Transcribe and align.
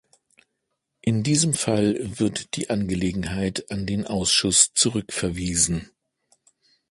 In 1.01 1.21
diesem 1.21 1.53
Fall 1.53 1.97
wird 2.17 2.55
die 2.55 2.71
Angelegenheit 2.71 3.69
an 3.69 3.85
den 3.85 4.07
Ausschuss 4.07 4.73
zurückverwiesen. 4.73 5.91